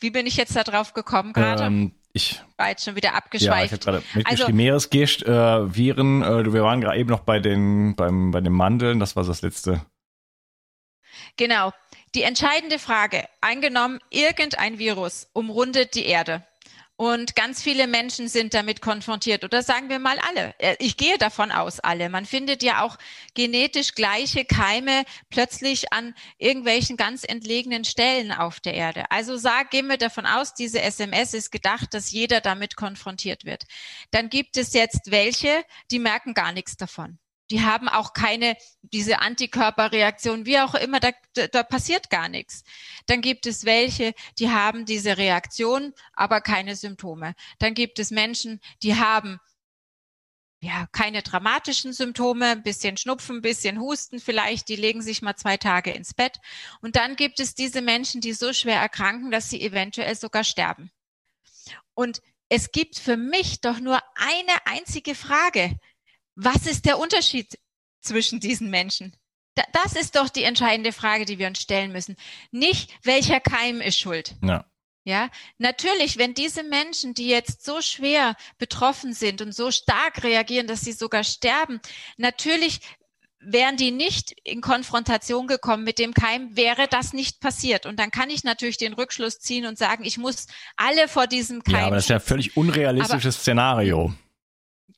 [0.00, 1.64] wie bin ich jetzt da drauf gekommen gerade?
[1.64, 3.50] Ähm, ich war jetzt schon wieder abgeschweift.
[3.50, 7.20] Ja, ich habe gerade mitgeschrieben, also, Meeresgischt, äh, Viren, äh, wir waren gerade eben noch
[7.20, 9.84] bei den, beim, bei den Mandeln, das war das letzte.
[11.36, 11.72] Genau.
[12.14, 16.42] Die entscheidende Frage, eingenommen, irgendein Virus umrundet die Erde.
[16.96, 19.44] Und ganz viele Menschen sind damit konfrontiert.
[19.44, 20.54] Oder sagen wir mal alle.
[20.58, 22.08] Äh, ich gehe davon aus, alle.
[22.08, 22.96] Man findet ja auch
[23.34, 29.10] genetisch gleiche Keime plötzlich an irgendwelchen ganz entlegenen Stellen auf der Erde.
[29.10, 33.64] Also sag, gehen wir davon aus, diese SMS ist gedacht, dass jeder damit konfrontiert wird.
[34.10, 37.18] Dann gibt es jetzt welche, die merken gar nichts davon
[37.50, 41.10] die haben auch keine, diese Antikörperreaktion, wie auch immer, da,
[41.52, 42.64] da passiert gar nichts.
[43.06, 47.34] Dann gibt es welche, die haben diese Reaktion, aber keine Symptome.
[47.58, 49.38] Dann gibt es Menschen, die haben
[50.60, 55.36] ja, keine dramatischen Symptome, ein bisschen Schnupfen, ein bisschen Husten vielleicht, die legen sich mal
[55.36, 56.38] zwei Tage ins Bett.
[56.80, 60.90] Und dann gibt es diese Menschen, die so schwer erkranken, dass sie eventuell sogar sterben.
[61.94, 65.78] Und es gibt für mich doch nur eine einzige Frage,
[66.36, 67.58] was ist der Unterschied
[68.00, 69.16] zwischen diesen Menschen?
[69.72, 72.16] Das ist doch die entscheidende Frage, die wir uns stellen müssen.
[72.50, 74.36] Nicht, welcher Keim ist schuld.
[74.42, 74.66] Ja.
[75.04, 80.66] Ja, natürlich, wenn diese Menschen, die jetzt so schwer betroffen sind und so stark reagieren,
[80.66, 81.80] dass sie sogar sterben,
[82.16, 82.80] natürlich
[83.38, 87.86] wären die nicht in Konfrontation gekommen mit dem Keim, wäre das nicht passiert.
[87.86, 91.62] Und dann kann ich natürlich den Rückschluss ziehen und sagen, ich muss alle vor diesem
[91.62, 91.74] Keim.
[91.74, 94.12] Ja, aber das ist ja ein völlig unrealistisches aber, Szenario.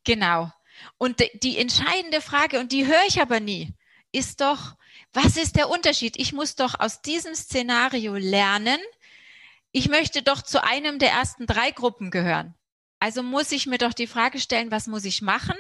[0.05, 0.51] Genau.
[0.97, 3.75] Und die entscheidende Frage, und die höre ich aber nie,
[4.12, 4.77] ist doch,
[5.12, 6.19] was ist der Unterschied?
[6.19, 8.79] Ich muss doch aus diesem Szenario lernen.
[9.71, 12.55] Ich möchte doch zu einem der ersten drei Gruppen gehören.
[13.01, 15.57] Also muss ich mir doch die Frage stellen, was muss ich machen,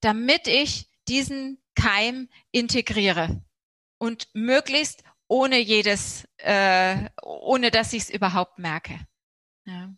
[0.00, 3.42] damit ich diesen Keim integriere
[3.98, 9.00] und möglichst ohne jedes, äh, ohne dass ich es überhaupt merke.
[9.64, 9.90] Ja.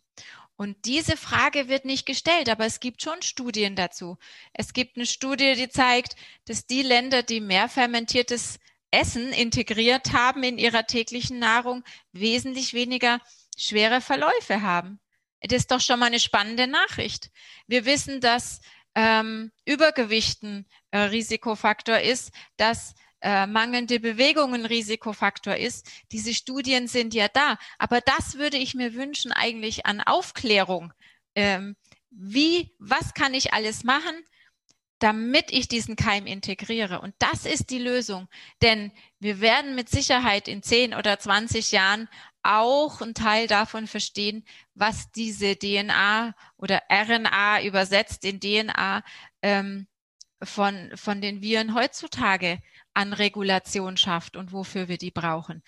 [0.55, 4.17] Und diese Frage wird nicht gestellt, aber es gibt schon Studien dazu.
[4.53, 8.59] Es gibt eine Studie, die zeigt, dass die Länder, die mehr fermentiertes
[8.91, 13.19] Essen integriert haben in ihrer täglichen Nahrung, wesentlich weniger
[13.57, 14.99] schwere Verläufe haben.
[15.41, 17.31] Das ist doch schon mal eine spannende Nachricht.
[17.67, 18.61] Wir wissen, dass
[18.95, 25.89] ähm, Übergewicht ein äh, Risikofaktor ist, dass äh, mangelnde Bewegung ein Risikofaktor ist.
[26.11, 27.57] Diese Studien sind ja da.
[27.79, 30.91] Aber das würde ich mir wünschen eigentlich an Aufklärung.
[31.33, 31.77] Ähm,
[32.11, 34.13] wie, was kann ich alles machen,
[34.99, 36.99] damit ich diesen Keim integriere?
[36.99, 38.27] Und das ist die Lösung.
[38.61, 42.09] Denn wir werden mit Sicherheit in 10 oder 20 Jahren
[42.43, 44.43] auch einen Teil davon verstehen,
[44.75, 49.01] was diese DNA oder RNA übersetzt in DNA
[49.41, 49.87] ähm,
[50.43, 52.59] von, von den Viren heutzutage
[52.93, 55.61] an Regulation schafft und wofür wir die brauchen.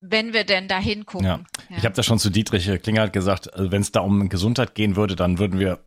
[0.00, 1.26] Wenn wir denn da hingucken.
[1.26, 1.40] Ja.
[1.70, 1.76] ja.
[1.76, 4.96] Ich habe da schon zu Dietrich Klingert gesagt, also wenn es da um Gesundheit gehen
[4.96, 5.84] würde, dann würden wir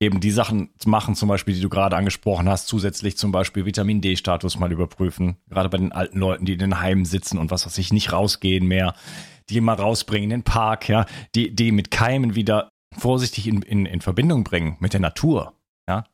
[0.00, 4.00] eben die Sachen machen, zum Beispiel, die du gerade angesprochen hast, zusätzlich zum Beispiel Vitamin
[4.00, 5.36] D-Status mal überprüfen.
[5.48, 8.12] Gerade bei den alten Leuten, die in den Heimen sitzen und was weiß ich, nicht
[8.12, 8.94] rausgehen mehr,
[9.50, 13.84] die mal rausbringen in den Park, ja, die, die mit Keimen wieder vorsichtig in, in,
[13.84, 15.54] in Verbindung bringen mit der Natur,
[15.86, 16.04] ja.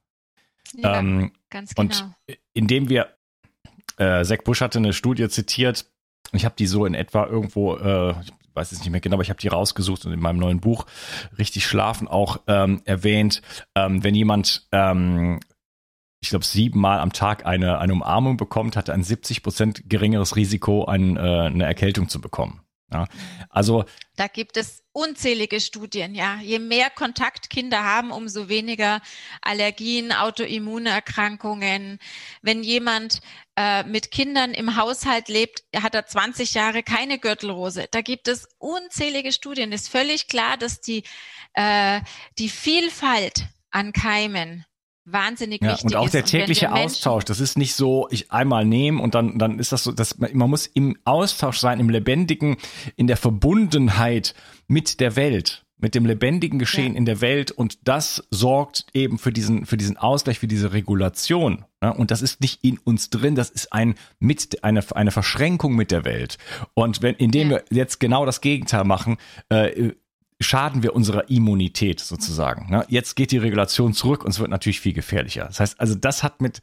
[0.75, 1.89] ja ähm, ganz genau.
[1.89, 3.16] Und indem wir
[3.97, 5.87] äh, Zach Bush hatte eine Studie zitiert.
[6.33, 9.23] Ich habe die so in etwa irgendwo, äh, ich weiß es nicht mehr genau, aber
[9.23, 10.87] ich habe die rausgesucht und in meinem neuen Buch
[11.39, 13.43] richtig schlafen auch ähm, erwähnt.
[13.75, 15.41] Ähm, wenn jemand ähm,
[16.21, 20.35] ich glaube, siebenmal am Tag eine, eine Umarmung bekommt, hat er ein 70 Prozent geringeres
[20.35, 22.66] Risiko, ein, äh, eine Erkältung zu bekommen.
[22.93, 23.09] Ja,
[23.51, 26.15] also da gibt es unzählige Studien.
[26.15, 29.01] Ja, je mehr Kontakt Kinder haben, umso weniger
[29.43, 31.99] Allergien, Autoimmunerkrankungen.
[32.43, 33.21] Wenn jemand
[33.57, 37.89] äh, mit Kindern im Haushalt lebt, hat er 20 Jahre keine Gürtelrose.
[37.91, 39.73] Da gibt es unzählige Studien.
[39.73, 41.03] Es ist völlig klar, dass die
[41.55, 42.01] äh,
[42.39, 44.65] die Vielfalt an Keimen
[45.07, 49.01] wahnsinnig ja, wichtig und auch der tägliche Austausch, das ist nicht so, ich einmal nehme
[49.01, 52.57] und dann dann ist das so, dass man, man muss im Austausch sein, im lebendigen,
[52.97, 54.35] in der Verbundenheit
[54.67, 56.99] mit der Welt, mit dem lebendigen Geschehen ja.
[56.99, 61.65] in der Welt und das sorgt eben für diesen für diesen Ausgleich, für diese Regulation.
[61.83, 65.77] Ja, und das ist nicht in uns drin, das ist ein mit eine eine Verschränkung
[65.77, 66.37] mit der Welt.
[66.75, 69.19] Und wenn indem wir jetzt genau das Gegenteil machen,
[69.51, 69.93] äh,
[70.41, 72.71] schaden wir unserer Immunität sozusagen.
[72.71, 72.85] Ne?
[72.89, 75.47] Jetzt geht die Regulation zurück und es wird natürlich viel gefährlicher.
[75.47, 76.61] Das heißt, also das hat mit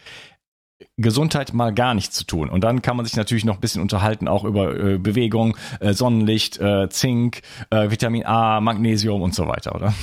[0.97, 2.49] Gesundheit mal gar nichts zu tun.
[2.49, 5.93] Und dann kann man sich natürlich noch ein bisschen unterhalten, auch über äh, Bewegung, äh,
[5.93, 9.93] Sonnenlicht, äh, Zink, äh, Vitamin A, Magnesium und so weiter, oder?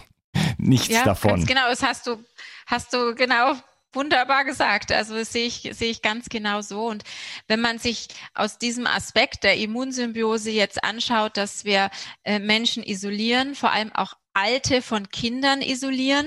[0.58, 1.30] nichts ja, davon.
[1.32, 2.16] Ganz genau, das hast du,
[2.66, 3.54] hast du genau
[3.94, 4.90] Wunderbar gesagt.
[4.90, 6.86] Also das sehe ich, sehe ich ganz genau so.
[6.86, 7.04] Und
[7.46, 11.90] wenn man sich aus diesem Aspekt der Immunsymbiose jetzt anschaut, dass wir
[12.24, 16.26] äh, Menschen isolieren, vor allem auch Alte von Kindern isolieren.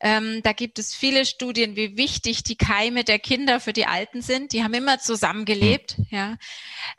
[0.00, 4.20] Ähm, da gibt es viele Studien, wie wichtig die Keime der Kinder für die Alten
[4.20, 4.52] sind.
[4.52, 5.98] Die haben immer zusammengelebt.
[5.98, 6.06] Mhm.
[6.10, 6.36] Ja.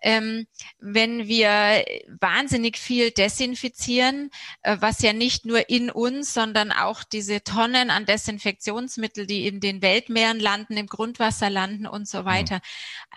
[0.01, 0.47] Ähm,
[0.79, 1.85] wenn wir
[2.19, 4.31] wahnsinnig viel desinfizieren,
[4.63, 9.59] äh, was ja nicht nur in uns, sondern auch diese Tonnen an Desinfektionsmittel, die in
[9.59, 12.25] den Weltmeeren landen, im Grundwasser landen und so hm.
[12.25, 12.61] weiter.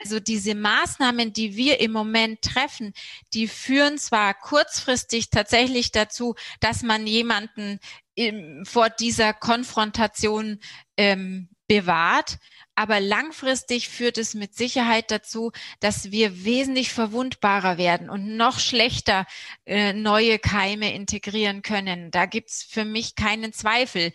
[0.00, 2.92] Also diese Maßnahmen, die wir im Moment treffen,
[3.32, 7.78] die führen zwar kurzfristig tatsächlich dazu, dass man jemanden
[8.14, 10.60] im, vor dieser Konfrontation
[10.96, 12.38] ähm, bewahrt.
[12.74, 15.50] Aber langfristig führt es mit Sicherheit dazu,
[15.80, 19.26] dass wir wesentlich verwundbarer werden und noch schlechter
[19.66, 22.12] äh, neue Keime integrieren können.
[22.12, 24.12] Da gibt's für mich keinen Zweifel.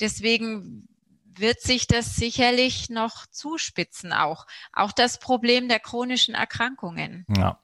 [0.00, 0.88] Deswegen
[1.24, 7.26] wird sich das sicherlich noch zuspitzen, auch, auch das Problem der chronischen Erkrankungen.
[7.36, 7.60] Ja.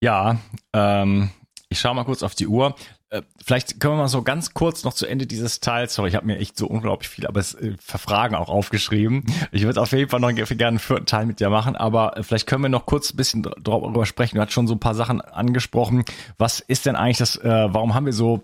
[0.00, 0.38] Ja,
[0.72, 1.30] ähm,
[1.68, 2.76] ich schaue mal kurz auf die Uhr.
[3.14, 6.16] Äh, vielleicht können wir mal so ganz kurz noch zu Ende dieses Teils, sorry, ich
[6.16, 9.24] habe mir echt so unglaublich viel, aber es äh, Verfragen auch aufgeschrieben.
[9.52, 12.22] Ich würde auf jeden Fall noch gerne einen vierten Teil mit dir machen, aber äh,
[12.24, 14.34] vielleicht können wir noch kurz ein bisschen darüber sprechen.
[14.36, 16.04] Du hast schon so ein paar Sachen angesprochen.
[16.38, 18.42] Was ist denn eigentlich das, äh, warum haben wir so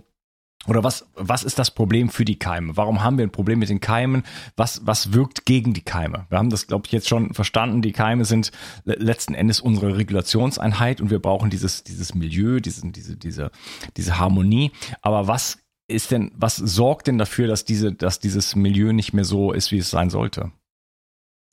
[0.66, 2.76] oder was, was ist das Problem für die Keime?
[2.76, 4.24] Warum haben wir ein Problem mit den Keimen?
[4.56, 6.26] Was, was wirkt gegen die Keime?
[6.28, 7.80] Wir haben das, glaube ich, jetzt schon verstanden.
[7.80, 8.52] Die Keime sind
[8.84, 13.50] letzten Endes unsere Regulationseinheit und wir brauchen dieses, dieses Milieu, diesen, diese, diese,
[13.96, 14.70] diese Harmonie.
[15.00, 19.24] Aber was ist denn, was sorgt denn dafür, dass diese, dass dieses Milieu nicht mehr
[19.24, 20.52] so ist, wie es sein sollte?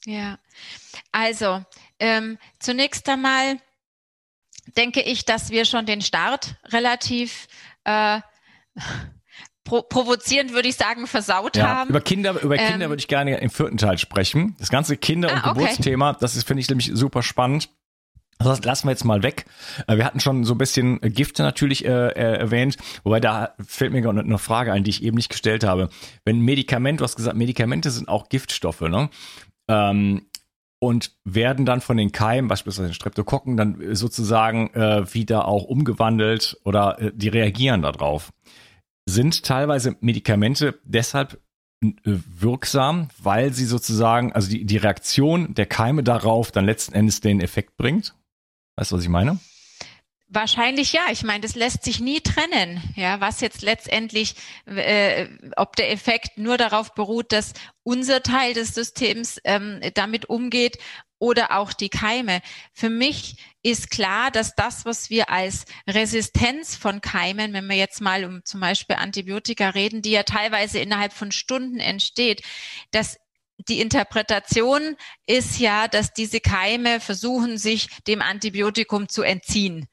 [0.06, 0.38] Ja,
[1.14, 1.64] also
[2.00, 3.60] ähm, zunächst einmal
[4.76, 7.48] denke ich, dass wir schon den Start relativ
[7.86, 8.20] äh,
[9.64, 11.90] Pro provozierend würde ich sagen, versaut ja, haben.
[11.90, 14.56] Über Kinder, über Kinder ähm, würde ich gerne im vierten Teil sprechen.
[14.60, 15.60] Das ganze Kinder- und ah, okay.
[15.60, 17.70] Geburtsthema, das ist, finde ich, nämlich super spannend.
[18.40, 19.46] Das lassen wir jetzt mal weg.
[19.88, 23.92] Äh, wir hatten schon so ein bisschen Gifte natürlich äh, äh, erwähnt, wobei da fällt
[23.92, 25.90] mir gerade eine Frage ein, die ich eben nicht gestellt habe.
[26.24, 29.10] Wenn Medikament, du hast gesagt, Medikamente sind auch Giftstoffe, ne?
[29.68, 30.28] Ähm,
[30.80, 36.58] und werden dann von den Keimen, beispielsweise den Streptokokken, dann sozusagen äh, wieder auch umgewandelt
[36.64, 38.32] oder äh, die reagieren darauf.
[39.10, 41.40] Sind teilweise Medikamente deshalb
[41.82, 47.22] äh, wirksam, weil sie sozusagen, also die, die Reaktion der Keime darauf dann letzten Endes
[47.22, 48.16] den Effekt bringt?
[48.76, 49.40] Weißt du, was ich meine?
[50.30, 51.04] Wahrscheinlich ja.
[51.10, 52.82] Ich meine, das lässt sich nie trennen.
[52.96, 58.76] Ja, was jetzt letztendlich, äh, ob der Effekt nur darauf beruht, dass unser Teil des
[58.76, 60.80] Systems ähm, damit umgeht
[61.20, 62.42] oder auch die Keime.
[62.74, 68.02] Für mich ist klar, dass das, was wir als Resistenz von Keimen, wenn wir jetzt
[68.02, 72.44] mal um zum Beispiel Antibiotika reden, die ja teilweise innerhalb von Stunden entsteht,
[72.92, 73.18] dass
[73.68, 79.88] die Interpretation ist ja, dass diese Keime versuchen, sich dem Antibiotikum zu entziehen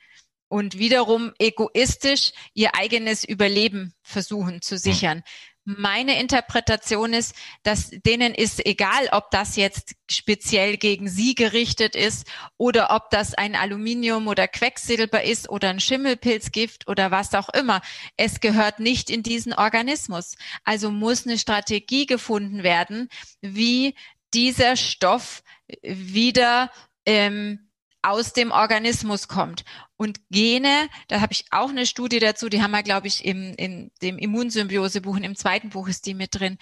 [0.48, 5.22] und wiederum egoistisch ihr eigenes Überleben versuchen zu sichern.
[5.66, 12.26] Meine Interpretation ist, dass denen ist egal, ob das jetzt speziell gegen sie gerichtet ist
[12.58, 17.80] oder ob das ein Aluminium oder Quecksilber ist oder ein Schimmelpilzgift oder was auch immer.
[18.18, 20.36] Es gehört nicht in diesen Organismus.
[20.64, 23.08] Also muss eine Strategie gefunden werden,
[23.40, 23.94] wie
[24.34, 25.42] dieser Stoff
[25.82, 26.70] wieder
[27.06, 27.70] ähm,
[28.04, 29.64] aus dem Organismus kommt.
[29.96, 33.54] Und Gene, da habe ich auch eine Studie dazu, die haben wir, glaube ich, im,
[33.56, 36.58] in dem Immunsymbiose-Buch, im zweiten Buch ist die mit drin.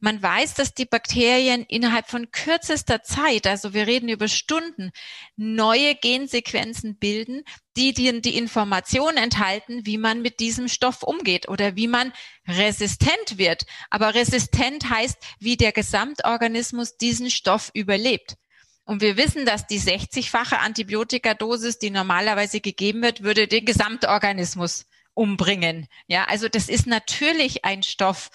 [0.00, 4.90] Man weiß, dass die Bakterien innerhalb von kürzester Zeit, also wir reden über Stunden,
[5.36, 7.44] neue Gensequenzen bilden,
[7.76, 12.12] die die, die Information enthalten, wie man mit diesem Stoff umgeht oder wie man
[12.48, 13.64] resistent wird.
[13.90, 18.36] Aber resistent heißt, wie der Gesamtorganismus diesen Stoff überlebt.
[18.84, 25.86] Und wir wissen, dass die 60-fache Antibiotikadosis, die normalerweise gegeben wird, würde den Gesamtorganismus umbringen.
[26.06, 28.30] Ja, also das ist natürlich ein Stoff,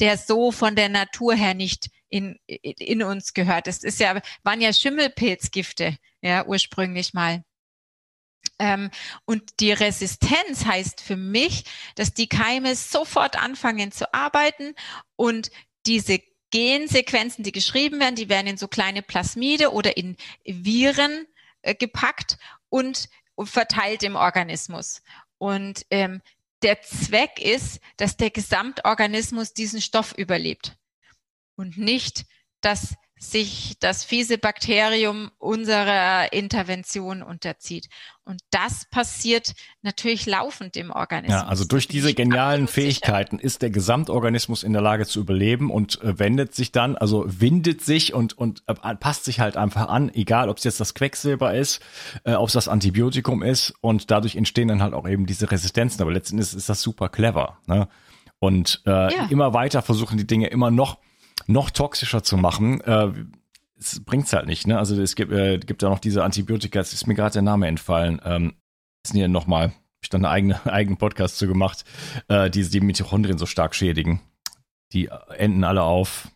[0.00, 3.66] der so von der Natur her nicht in, in uns gehört.
[3.66, 7.44] Das ist ja, waren ja Schimmelpilzgifte, ja, ursprünglich mal.
[8.58, 8.90] Ähm,
[9.24, 14.74] und die Resistenz heißt für mich, dass die Keime sofort anfangen zu arbeiten
[15.16, 15.50] und
[15.86, 16.20] diese
[16.52, 21.26] Gensequenzen, die geschrieben werden, die werden in so kleine Plasmide oder in Viren
[21.62, 22.38] äh, gepackt
[22.68, 23.08] und
[23.42, 25.02] verteilt im Organismus.
[25.38, 26.22] Und ähm,
[26.62, 30.76] der Zweck ist, dass der Gesamtorganismus diesen Stoff überlebt
[31.56, 32.24] und nicht,
[32.60, 37.88] dass sich das fiese Bakterium unserer Intervention unterzieht.
[38.24, 41.42] Und das passiert natürlich laufend im Organismus.
[41.42, 46.02] Ja, also durch diese genialen Fähigkeiten ist der Gesamtorganismus in der Lage zu überleben und
[46.02, 50.12] äh, wendet sich dann, also windet sich und, und äh, passt sich halt einfach an,
[50.12, 51.80] egal ob es jetzt das Quecksilber ist,
[52.24, 56.02] äh, ob es das Antibiotikum ist und dadurch entstehen dann halt auch eben diese Resistenzen.
[56.02, 57.58] Aber letztendlich ist das super clever.
[57.66, 57.88] Ne?
[58.40, 59.26] Und äh, ja.
[59.30, 60.98] immer weiter versuchen die Dinge immer noch
[61.46, 63.12] noch toxischer zu machen, äh,
[63.82, 64.66] es bringt's halt nicht.
[64.66, 64.78] Ne?
[64.78, 67.66] Also es gibt, äh, gibt da noch diese Antibiotika, es ist mir gerade der Name
[67.66, 68.20] entfallen.
[68.24, 68.54] Ähm,
[69.06, 71.84] sind hier nochmal, habe ich dann einen eigene, eigenen Podcast zu gemacht,
[72.28, 74.20] äh, die die Mitochondrien so stark schädigen.
[74.92, 76.28] Die enden alle auf.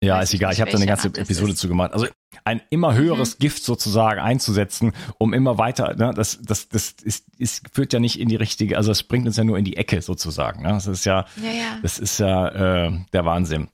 [0.00, 1.92] Ja, Weiß ist egal, ich habe da eine ganze Art Episode zu gemacht.
[1.92, 2.06] Also
[2.44, 3.38] ein immer höheres mhm.
[3.40, 8.20] Gift sozusagen einzusetzen, um immer weiter, ne, das, das, das ist, ist, führt ja nicht
[8.20, 10.62] in die richtige, also es bringt uns ja nur in die Ecke sozusagen.
[10.62, 10.68] Ne?
[10.68, 11.78] Das ist ja, ja, ja.
[11.82, 13.68] das ist ja äh, der Wahnsinn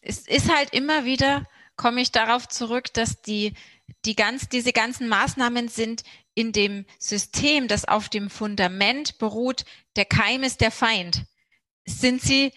[0.00, 3.54] es ist halt immer wieder, komme ich darauf zurück, dass die,
[4.04, 6.02] die ganz, diese ganzen Maßnahmen sind
[6.34, 9.64] in dem System, das auf dem Fundament beruht,
[9.96, 11.24] der Keim ist der Feind.
[11.84, 12.52] Sind sie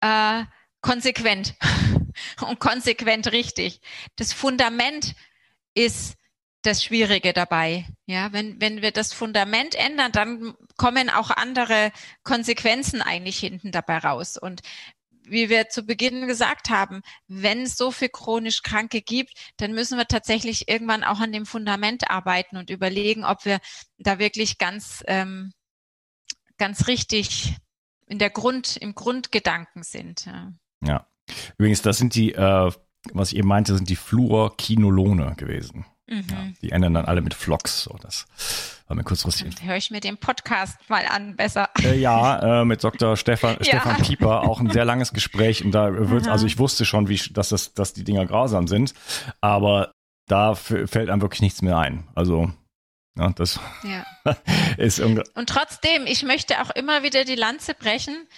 [0.00, 0.44] äh,
[0.80, 1.54] konsequent
[2.40, 3.80] und konsequent richtig.
[4.16, 5.14] Das Fundament
[5.74, 6.16] ist
[6.62, 7.86] das Schwierige dabei.
[8.06, 11.92] Ja, wenn, wenn wir das Fundament ändern, dann kommen auch andere
[12.24, 14.36] Konsequenzen eigentlich hinten dabei raus.
[14.36, 14.62] Und
[15.30, 19.98] wie wir zu Beginn gesagt haben, wenn es so viel chronisch Kranke gibt, dann müssen
[19.98, 23.58] wir tatsächlich irgendwann auch an dem Fundament arbeiten und überlegen, ob wir
[23.98, 25.52] da wirklich ganz, ähm,
[26.56, 27.56] ganz richtig
[28.06, 30.26] in der Grund, im Grundgedanken sind.
[30.26, 30.52] Ja.
[30.84, 31.06] ja.
[31.58, 32.72] Übrigens, das sind die, äh,
[33.12, 35.84] was ich eben meinte, sind die Fluorkinolone gewesen.
[36.08, 36.24] Mhm.
[36.30, 37.82] Ja, die ändern dann alle mit Flocks.
[37.82, 38.26] So, das
[38.86, 39.62] war mir kurzfristig.
[39.62, 41.68] Höre ich mir den Podcast mal an, besser.
[41.82, 43.16] Äh, ja, äh, mit Dr.
[43.16, 43.64] Stefan, ja.
[43.64, 45.64] Stefan Pieper auch ein sehr langes Gespräch.
[45.64, 48.94] Und da wird, also ich wusste schon, wie, dass, das, dass die Dinger grausam sind.
[49.40, 49.92] Aber
[50.28, 52.08] da fällt einem wirklich nichts mehr ein.
[52.14, 52.52] Also
[53.18, 54.06] ja, das ja.
[54.76, 58.28] ist Und trotzdem, ich möchte auch immer wieder die Lanze brechen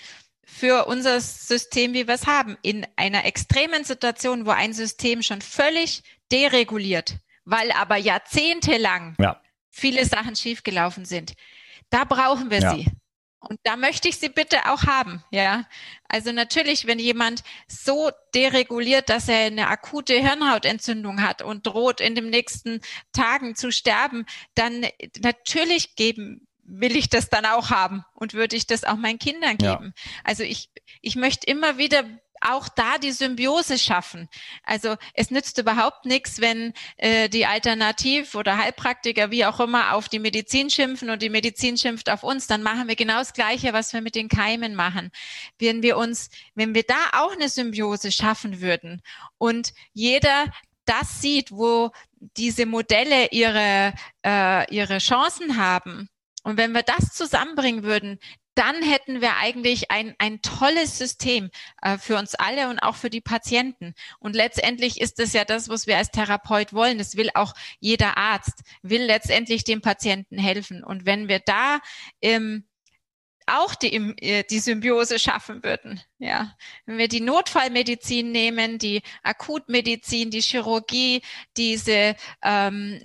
[0.45, 2.57] für unser System, wie wir es haben.
[2.63, 6.03] In einer extremen Situation, wo ein System schon völlig
[6.33, 7.17] dereguliert,
[7.51, 9.41] weil aber jahrzehntelang ja.
[9.71, 11.35] viele Sachen schiefgelaufen sind.
[11.91, 12.75] Da brauchen wir ja.
[12.75, 12.87] sie.
[13.41, 15.65] Und da möchte ich sie bitte auch haben, ja.
[16.09, 22.15] Also natürlich, wenn jemand so dereguliert, dass er eine akute Hirnhautentzündung hat und droht in
[22.15, 22.83] den nächsten
[23.13, 24.87] Tagen zu sterben, dann
[25.21, 29.57] natürlich geben will ich das dann auch haben und würde ich das auch meinen Kindern
[29.57, 29.95] geben.
[29.97, 30.03] Ja.
[30.23, 32.05] Also ich, ich möchte immer wieder
[32.41, 34.29] auch da die Symbiose schaffen.
[34.65, 40.09] Also es nützt überhaupt nichts, wenn äh, die Alternativ- oder Heilpraktiker, wie auch immer, auf
[40.09, 42.47] die Medizin schimpfen und die Medizin schimpft auf uns.
[42.47, 45.11] Dann machen wir genau das Gleiche, was wir mit den Keimen machen.
[45.59, 49.03] Wenn wir uns, wenn wir da auch eine Symbiose schaffen würden
[49.39, 50.47] und jeder
[50.87, 51.91] das sieht, wo
[52.37, 56.09] diese Modelle ihre, äh, ihre Chancen haben,
[56.43, 58.19] und wenn wir das zusammenbringen würden,
[58.55, 61.51] dann hätten wir eigentlich ein, ein tolles System
[61.83, 63.95] äh, für uns alle und auch für die Patienten.
[64.19, 66.99] Und letztendlich ist es ja das, was wir als Therapeut wollen.
[66.99, 70.85] Das will auch jeder Arzt, will letztendlich dem Patienten helfen.
[70.85, 71.81] Und wenn wir da
[72.21, 72.65] ähm,
[73.47, 76.01] auch die, äh, die Symbiose schaffen würden.
[76.19, 76.55] Ja,
[76.87, 81.23] wenn wir die Notfallmedizin nehmen, die Akutmedizin, die Chirurgie,
[81.57, 83.01] diese ähm,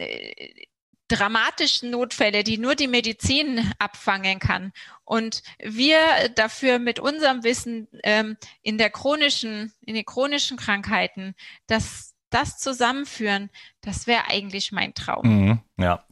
[1.08, 4.72] dramatischen Notfälle, die nur die Medizin abfangen kann.
[5.04, 6.00] Und wir
[6.36, 11.36] dafür mit unserem Wissen ähm, in der chronischen, in den chronischen Krankheiten,
[11.68, 13.50] das das zusammenführen,
[13.82, 15.26] das wäre eigentlich mein Traum.
[15.26, 16.06] Mhm, ja.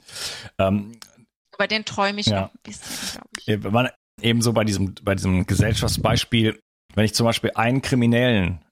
[0.57, 0.97] Ähm,
[1.51, 2.41] Aber den träume ich ja.
[2.41, 3.63] noch ein bisschen, glaube ich.
[3.63, 3.89] Wenn man
[4.21, 6.59] ebenso bei diesem, bei diesem Gesellschaftsbeispiel,
[6.93, 8.63] wenn ich zum Beispiel einen Kriminellen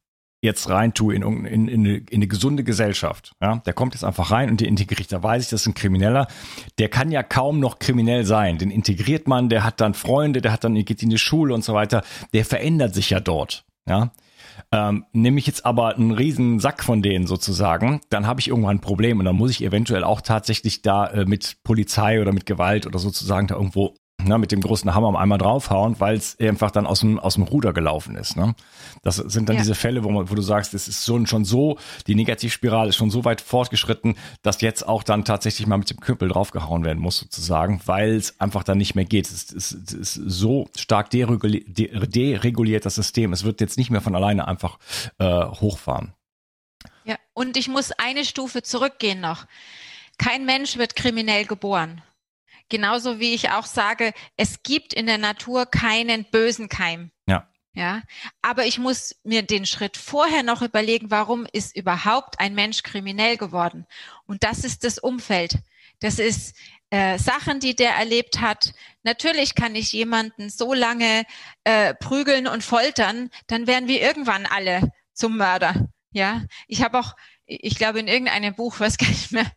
[0.42, 3.94] jetzt rein tue in, in, in, in, eine, in eine gesunde Gesellschaft, ja, der kommt
[3.94, 6.28] jetzt einfach rein und der integriert, da weiß ich, das ist ein Krimineller,
[6.80, 10.52] der kann ja kaum noch kriminell sein, den integriert man, der hat dann Freunde, der
[10.52, 14.12] hat dann, geht in die Schule und so weiter, der verändert sich ja dort, ja.
[14.74, 18.78] Ähm, nehme ich jetzt aber einen riesen Sack von denen sozusagen, dann habe ich irgendwann
[18.78, 22.46] ein Problem und dann muss ich eventuell auch tatsächlich da äh, mit Polizei oder mit
[22.46, 23.96] Gewalt oder sozusagen da irgendwo
[24.26, 27.44] ne, mit dem großen Hammer einmal draufhauen, weil es einfach dann aus dem, aus dem
[27.44, 28.36] Ruder gelaufen ist.
[28.38, 28.56] Ne?
[29.04, 29.62] Das sind dann Ja.
[29.62, 32.96] diese Fälle, wo, man, wo du sagst, es ist so, schon so, die Negativspirale ist
[32.96, 37.00] schon so weit fortgeschritten, dass jetzt auch dann tatsächlich mal mit dem Knüppel draufgehauen werden
[37.00, 39.28] muss, sozusagen, weil es einfach dann nicht mehr geht.
[39.28, 43.34] Es ist, es ist so stark dereguli de- dereguliert, das System.
[43.34, 44.80] Es wird jetzt nicht mehr von alleine einfach
[45.20, 46.14] äh, hochfahren.
[47.04, 49.46] Ja, und ich muss eine Stufe zurückgehen noch.
[50.18, 52.02] Kein Mensch wird kriminell geboren.
[52.72, 57.12] Genauso wie ich auch sage, es gibt in der Natur keinen bösen Keim.
[57.28, 57.50] Ja.
[57.74, 58.02] Ja,
[58.42, 63.36] aber ich muss mir den Schritt vorher noch überlegen, warum ist überhaupt ein Mensch kriminell
[63.36, 63.86] geworden?
[64.26, 65.58] Und das ist das Umfeld.
[66.00, 66.56] Das ist
[66.92, 68.74] äh, Sachen, die der erlebt hat.
[69.04, 71.26] Natürlich kann ich jemanden so lange
[71.66, 75.90] äh, prügeln und foltern, dann werden wir irgendwann alle zum Mörder.
[76.14, 79.52] Ja, ich habe auch, ich glaube in irgendeinem Buch, weiß gar nicht mehr,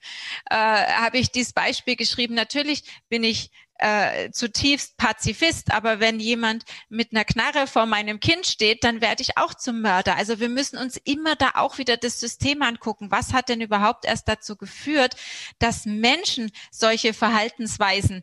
[0.50, 2.34] äh, habe ich dieses Beispiel geschrieben.
[2.34, 8.46] Natürlich bin ich äh, zutiefst Pazifist, aber wenn jemand mit einer Knarre vor meinem Kind
[8.46, 10.16] steht, dann werde ich auch zum Mörder.
[10.16, 13.10] Also wir müssen uns immer da auch wieder das System angucken.
[13.10, 15.16] Was hat denn überhaupt erst dazu geführt,
[15.58, 18.22] dass Menschen solche Verhaltensweisen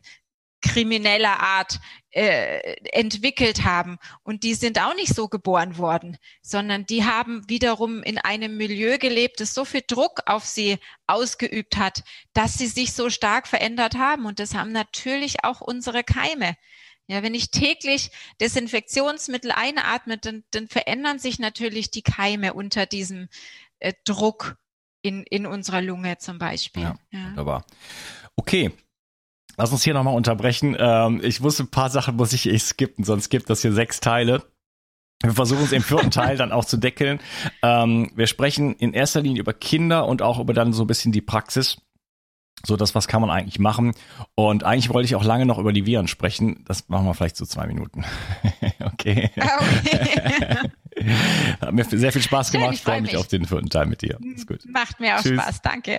[0.62, 1.80] krimineller Art
[2.12, 3.98] äh, entwickelt haben.
[4.22, 8.98] Und die sind auch nicht so geboren worden, sondern die haben wiederum in einem Milieu
[8.98, 12.04] gelebt, das so viel Druck auf sie ausgeübt hat,
[12.34, 14.26] dass sie sich so stark verändert haben.
[14.26, 16.56] Und das haben natürlich auch unsere Keime.
[17.08, 18.10] Ja, wenn ich täglich
[18.40, 23.28] Desinfektionsmittel einatme, dann, dann verändern sich natürlich die Keime unter diesem
[23.80, 24.56] äh, Druck
[25.02, 26.84] in, in unserer Lunge zum Beispiel.
[26.84, 26.98] Ja.
[27.10, 27.26] Ja.
[27.30, 27.66] Wunderbar.
[28.36, 28.70] Okay.
[29.56, 30.76] Lass uns hier nochmal unterbrechen.
[30.78, 34.00] Ähm, ich muss ein paar Sachen muss ich eh skippen, sonst gibt das hier sechs
[34.00, 34.42] Teile.
[35.22, 37.20] Wir versuchen es im vierten Teil dann auch zu deckeln.
[37.62, 41.12] Ähm, wir sprechen in erster Linie über Kinder und auch über dann so ein bisschen
[41.12, 41.76] die Praxis.
[42.64, 43.92] So, das, was kann man eigentlich machen?
[44.36, 46.64] Und eigentlich wollte ich auch lange noch über die Viren sprechen.
[46.68, 48.04] Das machen wir vielleicht so zwei Minuten.
[48.84, 49.30] okay.
[49.36, 50.58] Okay.
[51.60, 52.74] Hat mir sehr viel Spaß gemacht.
[52.74, 53.20] ich Ich freue freu mich mich.
[53.20, 54.18] auf den vierten Teil mit dir.
[54.36, 54.60] Ist gut.
[54.66, 55.40] Macht mir auch Tschüss.
[55.40, 55.98] Spaß, danke.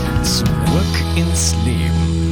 [0.23, 2.30] Zurück ins Leben.